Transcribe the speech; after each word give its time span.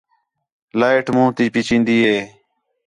لائٹ 0.79 1.05
مُون٘ھ 1.15 1.33
تی 1.35 1.45
پئی 1.53 1.61
چین٘دی 1.67 1.97
ہے 2.05 2.17